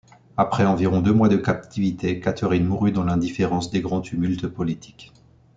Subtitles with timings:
[0.35, 5.13] Après environ deux mois de captivité, Catherine mourut, dans l'indifférence des grands tumultes politiques.